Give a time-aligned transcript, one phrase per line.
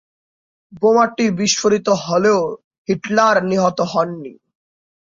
[0.73, 2.39] বোমাটি বিস্ফোরিত হলেও
[2.89, 4.33] হিটলার নিহত হননি।